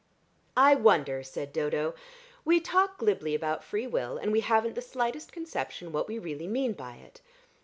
"I 0.57 0.73
wonder," 0.73 1.21
said 1.21 1.53
Dodo. 1.53 1.93
"We 2.43 2.59
talk 2.59 2.97
glibly 2.97 3.35
about 3.35 3.63
free 3.63 3.85
will 3.85 4.17
and 4.17 4.31
we 4.31 4.39
haven't 4.41 4.73
the 4.73 4.81
slightest 4.81 5.31
conception 5.31 5.91
what 5.91 6.07
we 6.07 6.17
really 6.17 6.47
mean 6.47 6.73
by 6.73 6.95
it. 6.95 7.21